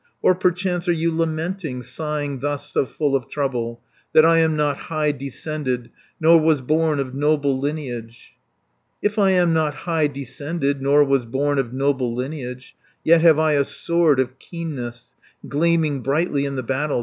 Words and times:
"Or 0.23 0.33
perchance 0.33 0.87
are 0.87 0.93
you 0.93 1.15
lamenting, 1.15 1.83
Sighing 1.83 2.39
thus 2.39 2.71
so 2.73 2.87
full 2.87 3.15
of 3.15 3.29
trouble, 3.29 3.83
That 4.13 4.25
I 4.25 4.39
am 4.39 4.55
not 4.55 4.75
high 4.89 5.11
descended, 5.11 5.91
Nor 6.19 6.41
was 6.41 6.61
born 6.61 6.99
of 6.99 7.13
noble 7.13 7.59
lineage? 7.59 8.33
"If 9.03 9.19
I 9.19 9.29
am 9.29 9.53
not 9.53 9.75
high 9.85 10.07
descended, 10.07 10.81
Nor 10.81 11.03
was 11.03 11.25
born 11.27 11.59
of 11.59 11.71
noble 11.71 12.15
lineage, 12.15 12.75
Yet 13.03 13.21
have 13.21 13.37
I 13.37 13.51
a 13.51 13.63
sword 13.63 14.19
of 14.19 14.39
keenness, 14.39 15.13
Gleaming 15.47 15.99
brightly 16.01 16.45
in 16.45 16.55
the 16.55 16.63
battle. 16.63 16.99